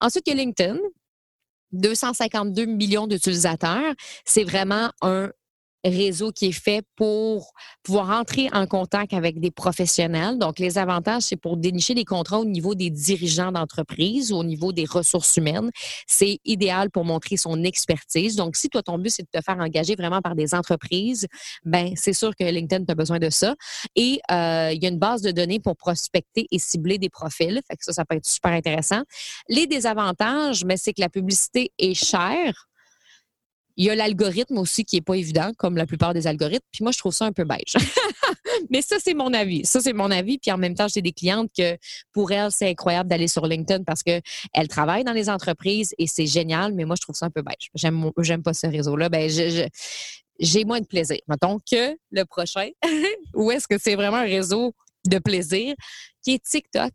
Ensuite, 0.00 0.26
il 0.26 0.36
y 0.36 0.40
a 0.40 0.42
LinkedIn. 0.42 0.78
252 1.72 2.64
millions 2.64 3.06
d'utilisateurs. 3.06 3.94
C'est 4.24 4.44
vraiment 4.44 4.90
un 5.02 5.30
réseau 5.84 6.32
qui 6.32 6.46
est 6.46 6.52
fait 6.52 6.82
pour 6.96 7.52
pouvoir 7.82 8.10
entrer 8.10 8.48
en 8.52 8.66
contact 8.66 9.12
avec 9.12 9.40
des 9.40 9.50
professionnels. 9.50 10.38
Donc, 10.38 10.58
les 10.58 10.78
avantages, 10.78 11.22
c'est 11.22 11.36
pour 11.36 11.56
dénicher 11.56 11.94
des 11.94 12.04
contrats 12.04 12.40
au 12.40 12.44
niveau 12.44 12.74
des 12.74 12.90
dirigeants 12.90 13.52
d'entreprise, 13.52 14.32
au 14.32 14.44
niveau 14.44 14.72
des 14.72 14.84
ressources 14.84 15.36
humaines. 15.36 15.70
C'est 16.06 16.38
idéal 16.44 16.90
pour 16.90 17.04
montrer 17.04 17.36
son 17.36 17.62
expertise. 17.64 18.36
Donc, 18.36 18.56
si 18.56 18.68
toi, 18.68 18.82
ton 18.82 18.98
but, 18.98 19.10
c'est 19.10 19.22
de 19.22 19.28
te 19.32 19.42
faire 19.42 19.58
engager 19.58 19.94
vraiment 19.94 20.20
par 20.20 20.34
des 20.34 20.54
entreprises, 20.54 21.26
ben 21.64 21.92
c'est 21.96 22.12
sûr 22.12 22.34
que 22.34 22.44
LinkedIn 22.44 22.84
a 22.88 22.94
besoin 22.94 23.18
de 23.18 23.30
ça. 23.30 23.54
Et 23.94 24.20
euh, 24.30 24.70
il 24.72 24.82
y 24.82 24.86
a 24.86 24.88
une 24.88 24.98
base 24.98 25.22
de 25.22 25.30
données 25.30 25.60
pour 25.60 25.76
prospecter 25.76 26.46
et 26.50 26.58
cibler 26.58 26.98
des 26.98 27.08
profils. 27.08 27.60
Ça, 27.80 27.92
ça 27.92 28.04
peut 28.04 28.16
être 28.16 28.26
super 28.26 28.52
intéressant. 28.52 29.02
Les 29.48 29.66
désavantages, 29.66 30.64
mais 30.64 30.74
ben, 30.74 30.78
c'est 30.78 30.92
que 30.92 31.00
la 31.00 31.08
publicité 31.08 31.72
est 31.78 31.94
chère 31.94 32.67
il 33.78 33.84
y 33.84 33.90
a 33.90 33.94
l'algorithme 33.94 34.58
aussi 34.58 34.84
qui 34.84 34.96
est 34.96 35.00
pas 35.00 35.14
évident, 35.14 35.52
comme 35.56 35.76
la 35.76 35.86
plupart 35.86 36.12
des 36.12 36.26
algorithmes. 36.26 36.66
Puis 36.72 36.82
moi, 36.82 36.90
je 36.90 36.98
trouve 36.98 37.14
ça 37.14 37.26
un 37.26 37.32
peu 37.32 37.44
beige. 37.44 37.76
Mais 38.70 38.82
ça, 38.82 38.96
c'est 39.02 39.14
mon 39.14 39.32
avis. 39.32 39.64
Ça, 39.64 39.80
c'est 39.80 39.92
mon 39.92 40.10
avis. 40.10 40.38
Puis 40.38 40.50
en 40.50 40.58
même 40.58 40.74
temps, 40.74 40.88
j'ai 40.88 41.00
des 41.00 41.12
clientes 41.12 41.48
que 41.56 41.78
pour 42.12 42.32
elles, 42.32 42.50
c'est 42.50 42.68
incroyable 42.68 43.08
d'aller 43.08 43.28
sur 43.28 43.46
LinkedIn 43.46 43.84
parce 43.84 44.02
qu'elles 44.02 44.68
travaillent 44.68 45.04
dans 45.04 45.12
les 45.12 45.30
entreprises 45.30 45.94
et 45.96 46.08
c'est 46.08 46.26
génial. 46.26 46.74
Mais 46.74 46.84
moi, 46.84 46.96
je 46.96 47.02
trouve 47.02 47.14
ça 47.14 47.26
un 47.26 47.30
peu 47.30 47.42
beige. 47.42 47.70
J'aime, 47.76 48.10
j'aime 48.18 48.42
pas 48.42 48.52
ce 48.52 48.66
réseau-là. 48.66 49.08
Ben, 49.08 49.30
j'ai 50.40 50.64
moins 50.64 50.80
de 50.80 50.86
plaisir. 50.86 51.18
Mettons 51.28 51.58
que 51.58 51.96
le 52.10 52.24
prochain, 52.24 52.68
où 53.34 53.52
est-ce 53.52 53.68
que 53.68 53.78
c'est 53.78 53.94
vraiment 53.94 54.18
un 54.18 54.24
réseau 54.24 54.74
de 55.06 55.18
plaisir, 55.18 55.76
qui 56.22 56.34
est 56.34 56.44
TikTok, 56.44 56.92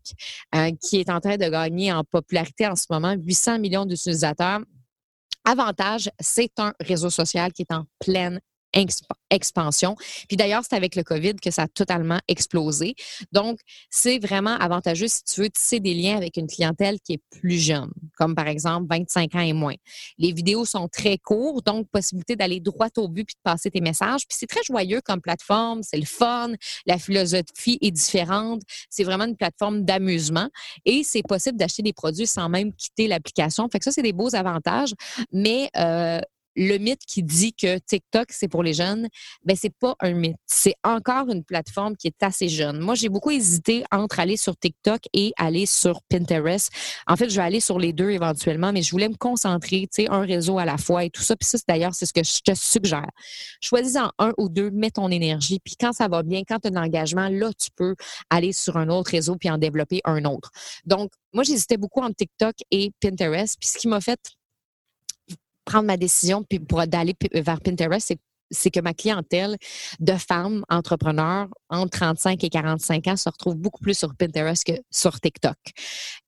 euh, 0.54 0.72
qui 0.82 1.00
est 1.00 1.10
en 1.10 1.22
train 1.22 1.38
de 1.38 1.48
gagner 1.50 1.94
en 1.94 2.04
popularité 2.04 2.68
en 2.68 2.75
ce 2.75 2.86
moment, 2.90 3.13
800 3.13 3.60
millions 3.60 3.86
d'utilisateurs. 3.86 4.60
Avantage, 5.46 6.10
c'est 6.20 6.58
un 6.58 6.74
réseau 6.80 7.10
social 7.10 7.52
qui 7.52 7.64
est 7.64 7.74
en 7.74 7.86
pleine 8.00 8.40
expansion. 9.30 9.96
Puis 10.27 10.38
d'ailleurs, 10.38 10.63
c'est 10.68 10.75
avec 10.75 10.96
le 10.96 11.03
COVID 11.03 11.36
que 11.36 11.51
ça 11.51 11.63
a 11.63 11.68
totalement 11.68 12.20
explosé. 12.27 12.96
Donc, 13.32 13.60
c'est 13.89 14.20
vraiment 14.20 14.56
avantageux 14.58 15.08
si 15.08 15.24
tu 15.24 15.42
veux 15.42 15.50
tisser 15.50 15.80
des 15.80 15.94
liens 15.94 16.18
avec 16.18 16.38
une 16.38 16.48
clientèle 16.48 17.00
qui 17.00 17.13
est 17.13 17.22
plus 17.39 17.58
jeune, 17.58 17.92
comme 18.18 18.36
par 18.36 18.48
exemple 18.48 18.88
25 18.89 19.36
ans 19.36 19.39
et 19.39 19.53
moins. 19.53 19.75
Les 20.18 20.32
vidéos 20.32 20.65
sont 20.65 20.88
très 20.88 21.18
courtes, 21.18 21.65
donc 21.65 21.88
possibilité 21.89 22.36
d'aller 22.36 22.60
droit 22.60 22.89
au 22.98 23.08
but 23.08 23.25
puis 23.25 23.36
de 23.36 23.42
passer 23.44 23.72
tes 23.72 23.82
messages. 23.82 24.27
Puis 24.27 24.38
c'est 24.39 24.48
très 24.48 24.63
joyeux 24.63 25.01
comme 25.01 25.22
plateforme, 25.22 25.84
c'est 25.84 25.98
le 25.98 26.06
fun, 26.06 26.51
la 26.86 26.98
philosophie 26.98 27.77
est 27.82 27.92
différente, 27.92 28.62
c'est 28.89 29.03
vraiment 29.03 29.25
une 29.25 29.38
plateforme 29.38 29.84
d'amusement 29.84 30.50
et 30.86 31.03
c'est 31.03 31.24
possible 31.24 31.58
d'acheter 31.58 31.82
des 31.82 31.94
produits 31.94 32.27
sans 32.27 32.50
même 32.50 32.74
quitter 32.74 33.08
l'application. 33.08 33.68
Fait 33.72 33.80
que 33.80 33.86
ça, 33.86 33.92
c'est 33.92 34.01
des 34.01 34.13
beaux 34.13 34.36
avantages, 34.36 34.94
mais 35.32 35.70
euh, 35.77 36.20
le 36.55 36.77
mythe 36.77 37.01
qui 37.07 37.24
dit 37.24 37.53
que 37.53 37.77
TikTok, 37.77 38.27
c'est 38.31 38.48
pour 38.48 38.63
les 38.63 38.74
jeunes, 38.74 39.07
ben 39.43 39.55
c'est 39.60 39.74
pas 39.74 39.95
un 40.00 40.13
mythe. 40.13 40.38
C'est 40.45 40.75
encore 40.83 41.29
une 41.29 41.43
plateforme 41.43 41.95
qui 41.95 42.07
est 42.07 42.24
assez 42.24 42.50
jeune. 42.50 42.79
Moi, 42.79 42.95
j'ai 42.95 43.10
beaucoup 43.10 43.31
hésité 43.31 43.83
entre 43.91 44.19
aller 44.19 44.38
sur 44.38 44.57
TikTok 44.57 45.01
et 45.13 45.33
aller 45.38 45.65
sur 45.65 46.01
Pinterest. 46.10 46.72
En 47.07 47.15
fait, 47.15 47.29
je 47.29 47.36
vais 47.36 47.41
aller 47.41 47.60
sur 47.60 47.79
les 47.79 47.93
deux 47.93 48.12
éventuellement, 48.12 48.72
mais 48.72 48.81
je 48.81 48.91
voulais 48.91 49.10
me 49.10 49.15
concentrer, 49.15 49.81
tu 49.81 50.03
sais, 50.03 50.10
un 50.10 50.22
réseau 50.22 50.60
à 50.60 50.65
la 50.65 50.77
fois 50.77 51.03
et 51.03 51.10
tout 51.10 51.22
ça. 51.22 51.36
Puis 51.36 51.48
ça, 51.48 51.57
d'ailleurs, 51.67 51.93
c'est 51.93 52.05
ce 52.05 52.13
que 52.13 52.24
je 52.24 52.39
te 52.39 52.53
suggère. 52.55 53.10
Choisis-en 53.62 54.12
un 54.19 54.33
ou 54.38 54.50
deux, 54.50 54.69
mets 54.72 54.91
ton 54.91 55.10
énergie. 55.10 55.60
Puis 55.63 55.75
quand 55.79 55.93
ça 55.93 56.07
va 56.07 56.24
bien, 56.24 56.41
quand 56.48 56.60
tu 56.60 56.67
as 56.67 56.72
un 56.72 56.83
engagement, 56.83 57.29
là, 57.29 57.51
tu 57.57 57.69
peux 57.75 57.95
aller 58.29 58.53
sur 58.53 58.77
un 58.77 58.89
autre 58.89 59.12
réseau 59.12 59.36
puis 59.36 59.50
en 59.50 59.57
développer 59.57 60.01
un 60.05 60.25
autre. 60.25 60.51
Donc, 60.86 61.12
moi, 61.33 61.43
j'hésitais 61.43 61.77
beaucoup 61.77 62.01
entre 62.01 62.15
TikTok 62.15 62.55
et 62.72 62.91
Pinterest. 63.01 63.57
Puis 63.60 63.69
ce 63.69 63.77
qui 63.77 63.88
m'a 63.88 64.01
fait 64.01 64.19
prendre 65.65 65.86
ma 65.86 65.98
décision 65.98 66.43
puis 66.43 66.60
pour 66.60 66.86
d'aller 66.88 67.15
vers 67.34 67.62
Pinterest, 67.62 68.13
c'est 68.53 68.72
que 68.72 68.79
ma 68.79 68.93
clientèle 68.93 69.58
de 70.00 70.13
femmes 70.13 70.63
entrepreneurs 70.70 71.48
entre 71.70 72.00
35 72.00 72.43
et 72.43 72.50
45 72.50 73.08
ans 73.08 73.17
se 73.17 73.29
retrouve 73.29 73.55
beaucoup 73.55 73.82
plus 73.82 73.98
sur 73.98 74.15
Pinterest 74.15 74.63
que 74.63 74.74
sur 74.91 75.20
TikTok. 75.20 75.58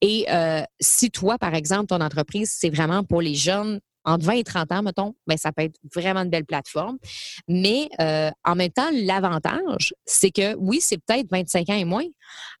Et 0.00 0.26
euh, 0.30 0.62
si 0.80 1.10
toi, 1.10 1.38
par 1.38 1.54
exemple, 1.54 1.86
ton 1.86 2.00
entreprise, 2.00 2.52
c'est 2.52 2.70
vraiment 2.70 3.04
pour 3.04 3.22
les 3.22 3.34
jeunes 3.34 3.80
entre 4.06 4.24
20 4.24 4.32
et 4.34 4.44
30 4.44 4.72
ans, 4.72 4.82
mettons, 4.82 5.14
ben, 5.26 5.36
ça 5.36 5.50
peut 5.52 5.64
être 5.64 5.78
vraiment 5.94 6.20
une 6.20 6.30
belle 6.30 6.44
plateforme. 6.44 6.96
Mais 7.48 7.88
euh, 8.00 8.30
en 8.44 8.54
même 8.54 8.70
temps, 8.70 8.88
l'avantage, 8.92 9.94
c'est 10.06 10.30
que 10.30 10.54
oui, 10.54 10.78
c'est 10.80 10.98
peut-être 10.98 11.28
25 11.30 11.68
ans 11.70 11.74
et 11.74 11.84
moins, 11.84 12.06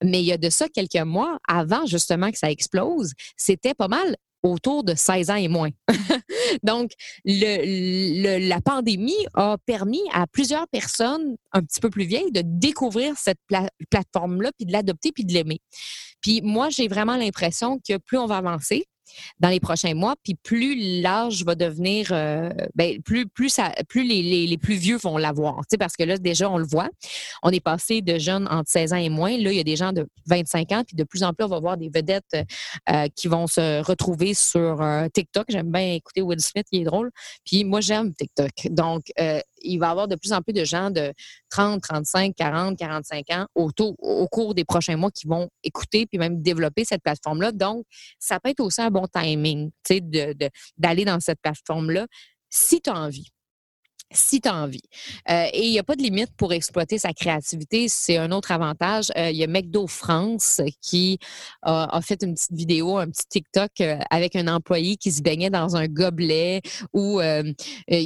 mais 0.02 0.20
il 0.20 0.26
y 0.26 0.32
a 0.32 0.38
de 0.38 0.50
ça 0.50 0.68
quelques 0.68 0.96
mois, 0.96 1.38
avant 1.48 1.86
justement 1.86 2.32
que 2.32 2.38
ça 2.38 2.50
explose, 2.50 3.12
c'était 3.36 3.74
pas 3.74 3.88
mal 3.88 4.16
autour 4.42 4.84
de 4.84 4.94
16 4.94 5.30
ans 5.30 5.36
et 5.36 5.48
moins. 5.48 5.70
Donc, 6.62 6.92
le, 7.24 8.48
la 8.48 8.60
pandémie 8.60 9.26
a 9.34 9.56
permis 9.66 10.02
à 10.12 10.26
plusieurs 10.26 10.68
personnes 10.68 11.36
un 11.52 11.62
petit 11.62 11.80
peu 11.80 11.90
plus 11.90 12.04
vieilles 12.04 12.32
de 12.32 12.42
découvrir 12.44 13.14
cette 13.16 13.40
plateforme-là, 13.90 14.50
puis 14.56 14.66
de 14.66 14.72
l'adopter, 14.72 15.12
puis 15.12 15.24
de 15.24 15.32
l'aimer. 15.32 15.60
Puis 16.20 16.40
moi, 16.42 16.70
j'ai 16.70 16.88
vraiment 16.88 17.16
l'impression 17.16 17.78
que 17.78 17.98
plus 17.98 18.18
on 18.18 18.26
va 18.26 18.38
avancer, 18.38 18.86
dans 19.40 19.48
les 19.48 19.60
prochains 19.60 19.94
mois, 19.94 20.14
puis 20.22 20.34
plus 20.34 21.00
l'âge 21.00 21.44
va 21.44 21.54
devenir, 21.54 22.08
euh, 22.10 22.50
ben, 22.74 23.00
plus 23.02 23.26
plus 23.28 23.48
ça, 23.48 23.72
plus 23.88 24.04
les, 24.04 24.46
les, 24.46 24.58
plus 24.58 24.74
vieux 24.74 24.96
vont 24.96 25.18
l'avoir, 25.18 25.60
parce 25.78 25.96
que 25.96 26.02
là 26.02 26.18
déjà 26.18 26.50
on 26.50 26.58
le 26.58 26.66
voit, 26.66 26.88
on 27.42 27.50
est 27.50 27.60
passé 27.60 28.02
de 28.02 28.18
jeunes 28.18 28.48
entre 28.50 28.70
16 28.70 28.92
ans 28.92 28.96
et 28.96 29.08
moins, 29.08 29.30
là 29.30 29.50
il 29.50 29.56
y 29.56 29.60
a 29.60 29.64
des 29.64 29.76
gens 29.76 29.92
de 29.92 30.06
25 30.26 30.72
ans, 30.72 30.82
puis 30.86 30.96
de 30.96 31.04
plus 31.04 31.22
en 31.22 31.32
plus 31.32 31.44
on 31.44 31.48
va 31.48 31.60
voir 31.60 31.76
des 31.76 31.88
vedettes 31.88 32.36
euh, 32.90 33.06
qui 33.14 33.28
vont 33.28 33.46
se 33.46 33.82
retrouver 33.82 34.34
sur 34.34 34.80
euh, 34.80 35.06
TikTok. 35.12 35.46
J'aime 35.48 35.70
bien 35.70 35.94
écouter 35.94 36.22
Will 36.22 36.40
Smith, 36.40 36.66
il 36.72 36.82
est 36.82 36.84
drôle, 36.84 37.10
puis 37.44 37.64
moi 37.64 37.80
j'aime 37.80 38.14
TikTok, 38.14 38.68
donc 38.70 39.04
il 39.62 39.78
va 39.78 39.88
y 39.88 39.90
avoir 39.90 40.08
de 40.08 40.16
plus 40.16 40.32
en 40.32 40.42
plus 40.42 40.52
de 40.52 40.64
gens 40.64 40.90
de 40.90 41.12
30, 41.50 41.82
35, 41.82 42.34
40, 42.34 42.78
45 42.78 43.30
ans 43.30 43.46
au 43.54 44.28
cours 44.28 44.54
des 44.54 44.64
prochains 44.64 44.96
mois 44.96 45.10
qui 45.10 45.26
vont 45.26 45.48
écouter 45.62 46.06
puis 46.06 46.18
même 46.18 46.42
développer 46.42 46.84
cette 46.84 47.02
plateforme-là. 47.02 47.52
Donc, 47.52 47.84
ça 48.18 48.40
peut 48.40 48.50
être 48.50 48.60
aussi 48.60 48.80
un 48.80 48.90
bon 48.90 49.06
timing, 49.06 49.70
tu 49.84 49.96
sais, 49.96 50.34
d'aller 50.76 51.04
dans 51.04 51.20
cette 51.20 51.40
plateforme-là 51.40 52.06
si 52.48 52.80
tu 52.80 52.90
as 52.90 52.94
envie 52.94 53.28
si 54.12 54.40
tu 54.40 54.48
as 54.48 54.54
envie. 54.54 54.82
Euh, 55.30 55.46
et 55.52 55.66
il 55.66 55.70
n'y 55.70 55.78
a 55.78 55.82
pas 55.82 55.96
de 55.96 56.02
limite 56.02 56.30
pour 56.36 56.52
exploiter 56.52 56.98
sa 56.98 57.12
créativité. 57.12 57.88
C'est 57.88 58.16
un 58.16 58.30
autre 58.30 58.52
avantage. 58.52 59.10
Euh, 59.16 59.30
il 59.30 59.36
y 59.36 59.44
a 59.44 59.46
McDo 59.46 59.86
France 59.86 60.60
qui 60.80 61.18
a, 61.62 62.00
fait 62.02 62.22
une 62.22 62.34
petite 62.34 62.52
vidéo, 62.52 62.98
un 62.98 63.08
petit 63.08 63.26
TikTok 63.28 63.70
euh, 63.80 63.98
avec 64.10 64.36
un 64.36 64.48
employé 64.48 64.96
qui 64.96 65.10
se 65.10 65.22
baignait 65.22 65.50
dans 65.50 65.76
un 65.76 65.86
gobelet 65.86 66.62
ou 66.92 67.20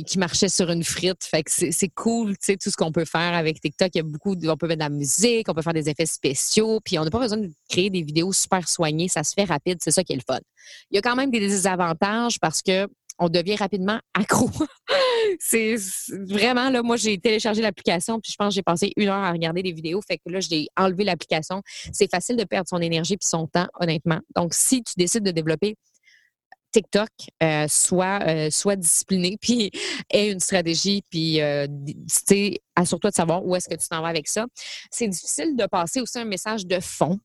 qui 0.06 0.18
marchait 0.18 0.48
sur 0.48 0.70
une 0.70 0.84
frite. 0.84 1.22
Fait 1.24 1.42
que 1.42 1.50
c'est 1.50 1.88
cool, 1.94 2.32
tu 2.32 2.46
sais, 2.46 2.56
tout 2.56 2.70
ce 2.70 2.76
qu'on 2.76 2.92
peut 2.92 3.04
faire 3.04 3.34
avec 3.34 3.60
TikTok. 3.60 3.90
Il 3.94 3.98
y 3.98 4.00
a 4.00 4.04
beaucoup, 4.04 4.34
on 4.34 4.56
peut 4.56 4.66
mettre 4.66 4.78
de 4.78 4.84
la 4.84 4.88
musique, 4.88 5.48
on 5.48 5.54
peut 5.54 5.62
faire 5.62 5.74
des 5.74 5.88
effets 5.88 6.06
spéciaux, 6.06 6.80
puis 6.84 6.98
on 6.98 7.04
n'a 7.04 7.10
pas 7.10 7.18
besoin 7.18 7.38
de 7.38 7.50
créer 7.68 7.90
des 7.90 8.02
vidéos 8.02 8.32
super 8.32 8.68
soignées. 8.68 9.08
Ça 9.08 9.22
se 9.22 9.34
fait 9.34 9.44
rapide, 9.44 9.78
c'est 9.82 9.90
ça 9.90 10.02
qui 10.02 10.14
est 10.14 10.16
le 10.16 10.22
fun. 10.26 10.40
Il 10.90 10.96
y 10.96 10.98
a 10.98 11.02
quand 11.02 11.16
même 11.16 11.30
des 11.30 11.40
désavantages 11.40 12.38
parce 12.40 12.62
que 12.62 12.88
on 13.20 13.28
devient 13.28 13.56
rapidement 13.56 14.00
accro. 14.14 14.50
c'est 15.38 15.76
vraiment, 16.10 16.70
là, 16.70 16.82
moi, 16.82 16.96
j'ai 16.96 17.18
téléchargé 17.18 17.60
l'application, 17.62 18.18
puis 18.18 18.32
je 18.32 18.36
pense 18.36 18.48
que 18.48 18.54
j'ai 18.54 18.62
passé 18.62 18.92
une 18.96 19.08
heure 19.08 19.22
à 19.22 19.30
regarder 19.30 19.62
des 19.62 19.72
vidéos. 19.72 20.00
Fait 20.00 20.16
que 20.16 20.32
là, 20.32 20.40
j'ai 20.40 20.66
enlevé 20.76 21.04
l'application. 21.04 21.62
C'est 21.92 22.10
facile 22.10 22.36
de 22.36 22.44
perdre 22.44 22.68
son 22.68 22.80
énergie 22.80 23.16
puis 23.16 23.28
son 23.28 23.46
temps, 23.46 23.68
honnêtement. 23.78 24.20
Donc, 24.34 24.54
si 24.54 24.82
tu 24.82 24.94
décides 24.96 25.22
de 25.22 25.30
développer 25.30 25.76
TikTok 26.72 27.08
euh, 27.42 27.66
soit, 27.68 28.20
euh, 28.26 28.50
soit 28.50 28.76
discipliné, 28.76 29.36
puis 29.40 29.70
ait 30.10 30.30
une 30.30 30.40
stratégie, 30.40 31.02
puis 31.10 31.40
euh, 31.40 31.66
assure-toi 32.80 33.10
de 33.10 33.14
savoir 33.14 33.44
où 33.44 33.54
est-ce 33.56 33.68
que 33.68 33.74
tu 33.74 33.88
t'en 33.88 34.02
vas 34.02 34.08
avec 34.08 34.28
ça. 34.28 34.46
C'est 34.90 35.08
difficile 35.08 35.56
de 35.56 35.66
passer 35.66 36.00
aussi 36.00 36.18
un 36.18 36.24
message 36.24 36.66
de 36.66 36.80
fond 36.80 37.18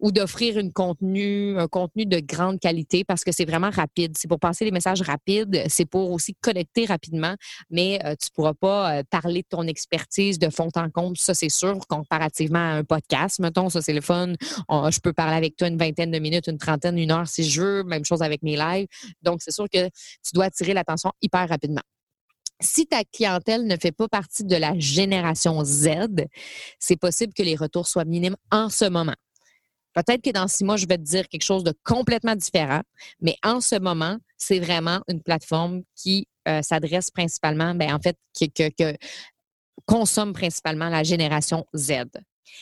ou 0.00 0.12
d'offrir 0.12 0.58
une 0.58 0.72
contenu, 0.72 1.58
un 1.58 1.68
contenu 1.68 2.06
de 2.06 2.20
grande 2.20 2.58
qualité 2.60 3.04
parce 3.04 3.24
que 3.24 3.32
c'est 3.32 3.44
vraiment 3.44 3.70
rapide. 3.70 4.16
C'est 4.16 4.28
pour 4.28 4.40
passer 4.40 4.64
des 4.64 4.70
messages 4.70 5.02
rapides, 5.02 5.64
c'est 5.68 5.84
pour 5.84 6.10
aussi 6.10 6.34
connecter 6.40 6.86
rapidement, 6.86 7.34
mais 7.70 8.00
euh, 8.04 8.14
tu 8.20 8.28
ne 8.30 8.34
pourras 8.34 8.54
pas 8.54 8.98
euh, 8.98 9.02
parler 9.10 9.42
de 9.42 9.46
ton 9.48 9.66
expertise 9.66 10.38
de 10.38 10.50
fond 10.50 10.68
en 10.76 10.90
comble, 10.90 11.16
ça 11.16 11.34
c'est 11.34 11.48
sûr, 11.48 11.78
comparativement 11.88 12.58
à 12.58 12.72
un 12.76 12.84
podcast, 12.84 13.38
mettons, 13.40 13.68
ça 13.68 13.82
c'est 13.82 13.92
le 13.92 14.00
fun. 14.00 14.32
je 14.68 15.00
peux 15.00 15.12
parler 15.12 15.36
avec 15.36 15.56
toi 15.56 15.68
une 15.68 15.78
vingtaine 15.78 16.10
de 16.10 16.18
minutes, 16.18 16.46
une 16.46 16.58
trentaine, 16.58 16.98
une 16.98 17.10
heure 17.10 17.28
si 17.28 17.44
je 17.44 17.62
veux, 17.62 17.82
même 17.84 18.04
chose 18.04 18.22
avec 18.22 18.42
mes 18.42 18.56
lives. 18.56 18.86
Donc 19.22 19.40
c'est 19.42 19.52
sûr 19.52 19.68
que 19.68 19.86
tu 19.86 20.32
dois 20.34 20.46
attirer 20.46 20.74
l'attention 20.74 21.12
hyper 21.22 21.48
rapidement 21.48 21.82
si 22.60 22.86
ta 22.86 23.04
clientèle 23.04 23.66
ne 23.66 23.76
fait 23.76 23.92
pas 23.92 24.08
partie 24.08 24.44
de 24.44 24.56
la 24.56 24.78
génération 24.78 25.64
Z, 25.64 25.88
c'est 26.78 26.96
possible 26.96 27.32
que 27.34 27.42
les 27.42 27.56
retours 27.56 27.86
soient 27.86 28.04
minimes 28.04 28.36
en 28.50 28.68
ce 28.68 28.84
moment. 28.84 29.14
Peut-être 29.94 30.22
que 30.22 30.30
dans 30.30 30.46
six 30.46 30.64
mois, 30.64 30.76
je 30.76 30.86
vais 30.86 30.98
te 30.98 31.02
dire 31.02 31.28
quelque 31.28 31.42
chose 31.42 31.64
de 31.64 31.74
complètement 31.84 32.36
différent, 32.36 32.82
mais 33.20 33.36
en 33.42 33.60
ce 33.60 33.76
moment, 33.78 34.18
c'est 34.36 34.60
vraiment 34.60 35.00
une 35.08 35.20
plateforme 35.20 35.82
qui 35.96 36.28
euh, 36.48 36.62
s'adresse 36.62 37.10
principalement, 37.10 37.74
ben, 37.74 37.92
en 37.92 37.98
fait, 37.98 38.16
qui, 38.32 38.50
que, 38.52 38.70
consomme 39.86 40.32
principalement 40.32 40.88
la 40.88 41.02
génération 41.02 41.66
Z. 41.74 42.04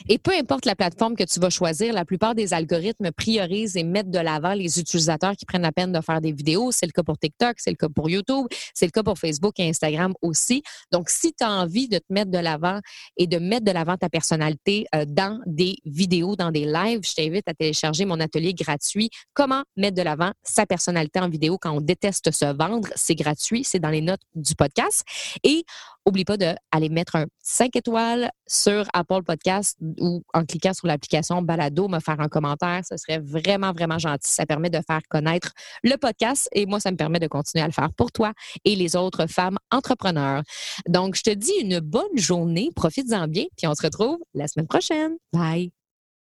Et 0.08 0.18
peu 0.18 0.32
importe 0.32 0.64
la 0.64 0.76
plateforme 0.76 1.16
que 1.16 1.24
tu 1.24 1.40
vas 1.40 1.50
choisir, 1.50 1.92
la 1.92 2.04
plupart 2.04 2.34
des 2.34 2.54
algorithmes 2.54 3.10
priorisent 3.12 3.76
et 3.76 3.84
mettent 3.84 4.10
de 4.10 4.18
l'avant 4.18 4.54
les 4.54 4.78
utilisateurs 4.78 5.36
qui 5.36 5.44
prennent 5.44 5.62
la 5.62 5.72
peine 5.72 5.92
de 5.92 6.00
faire 6.00 6.20
des 6.20 6.32
vidéos. 6.32 6.72
C'est 6.72 6.86
le 6.86 6.92
cas 6.92 7.02
pour 7.02 7.18
TikTok, 7.18 7.56
c'est 7.58 7.70
le 7.70 7.76
cas 7.76 7.88
pour 7.88 8.08
YouTube, 8.08 8.46
c'est 8.74 8.86
le 8.86 8.90
cas 8.90 9.02
pour 9.02 9.18
Facebook 9.18 9.58
et 9.58 9.68
Instagram 9.68 10.14
aussi. 10.22 10.62
Donc, 10.92 11.10
si 11.10 11.32
tu 11.32 11.44
as 11.44 11.50
envie 11.50 11.88
de 11.88 11.98
te 11.98 12.04
mettre 12.10 12.30
de 12.30 12.38
l'avant 12.38 12.80
et 13.16 13.26
de 13.26 13.38
mettre 13.38 13.64
de 13.64 13.72
l'avant 13.72 13.96
ta 13.96 14.08
personnalité 14.08 14.86
euh, 14.94 15.04
dans 15.06 15.40
des 15.46 15.76
vidéos, 15.84 16.36
dans 16.36 16.50
des 16.50 16.64
lives, 16.64 17.00
je 17.02 17.14
t'invite 17.14 17.48
à 17.48 17.54
télécharger 17.54 18.04
mon 18.04 18.20
atelier 18.20 18.54
gratuit. 18.54 19.10
Comment 19.34 19.62
mettre 19.76 19.96
de 19.96 20.02
l'avant 20.02 20.32
sa 20.42 20.66
personnalité 20.66 21.20
en 21.20 21.28
vidéo 21.28 21.58
quand 21.58 21.72
on 21.72 21.80
déteste 21.80 22.30
se 22.30 22.44
vendre? 22.44 22.88
C'est 22.94 23.14
gratuit, 23.14 23.64
c'est 23.64 23.80
dans 23.80 23.90
les 23.90 24.02
notes 24.02 24.20
du 24.34 24.54
podcast. 24.54 25.04
Et 25.42 25.64
Oublie 26.08 26.24
pas 26.24 26.38
d'aller 26.38 26.88
mettre 26.88 27.16
un 27.16 27.26
5 27.42 27.76
étoiles 27.76 28.30
sur 28.46 28.88
Apple 28.94 29.22
Podcast 29.26 29.67
ou 30.00 30.22
en 30.34 30.44
cliquant 30.44 30.74
sur 30.74 30.86
l'application 30.86 31.42
Balado, 31.42 31.88
me 31.88 32.00
faire 32.00 32.20
un 32.20 32.28
commentaire. 32.28 32.82
Ce 32.88 32.96
serait 32.96 33.18
vraiment, 33.18 33.72
vraiment 33.72 33.98
gentil. 33.98 34.32
Ça 34.32 34.46
permet 34.46 34.70
de 34.70 34.80
faire 34.86 35.00
connaître 35.08 35.52
le 35.82 35.96
podcast 35.96 36.48
et 36.52 36.66
moi, 36.66 36.80
ça 36.80 36.90
me 36.90 36.96
permet 36.96 37.20
de 37.20 37.26
continuer 37.26 37.62
à 37.62 37.66
le 37.66 37.72
faire 37.72 37.92
pour 37.92 38.12
toi 38.12 38.32
et 38.64 38.76
les 38.76 38.96
autres 38.96 39.26
femmes 39.26 39.58
entrepreneurs. 39.70 40.42
Donc, 40.88 41.16
je 41.16 41.22
te 41.22 41.30
dis 41.30 41.52
une 41.60 41.80
bonne 41.80 42.16
journée. 42.16 42.70
Profites-en 42.74 43.28
bien, 43.28 43.44
puis 43.56 43.66
on 43.66 43.74
se 43.74 43.82
retrouve 43.82 44.18
la 44.34 44.48
semaine 44.48 44.66
prochaine. 44.68 45.16
Bye. 45.32 45.77